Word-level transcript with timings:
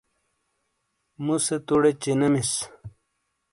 مُوسے 1.23 1.57
توڑے 1.65 1.91
چِینےمِیس۔ 2.01 2.51